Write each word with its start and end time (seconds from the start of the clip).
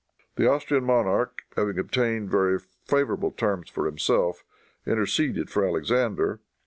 The 0.35 0.47
Austrian 0.49 0.83
monarch, 0.83 1.43
having 1.55 1.77
obtained 1.77 2.31
very 2.31 2.57
favorable 2.57 3.29
terms 3.29 3.69
for 3.69 3.85
himself, 3.85 4.43
interceded 4.83 5.51
for 5.51 5.63
Alexander. 5.63 6.39